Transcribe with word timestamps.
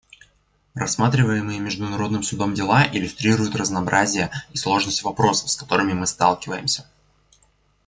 Рассматриваемые 0.73 1.59
Международным 1.59 2.23
Судом 2.23 2.55
дела 2.55 2.87
иллюстрируют 2.91 3.55
разнообразие 3.55 4.31
и 4.51 4.57
сложность 4.57 5.03
вопросов, 5.03 5.51
с 5.51 5.55
которыми 5.55 5.93
мы 5.93 6.07
сталкиваемся. 6.07 6.87